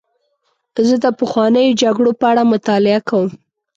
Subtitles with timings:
[0.87, 3.27] زه د پخوانیو جګړو په اړه مطالعه کوم.